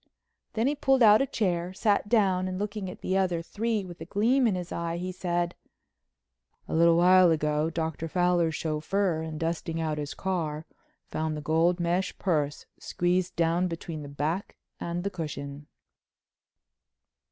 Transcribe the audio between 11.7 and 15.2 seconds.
mesh purse squeezed down between the back and the